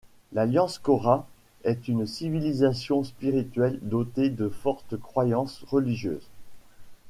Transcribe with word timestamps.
L'alliance 0.33 0.79
Cora 0.79 1.27
est 1.63 1.87
une 1.87 2.07
civilisation 2.07 3.03
spirituelle 3.03 3.77
dotée 3.83 4.31
de 4.31 4.49
fortes 4.49 4.97
croyances 4.99 5.61
religieuses. 5.69 6.25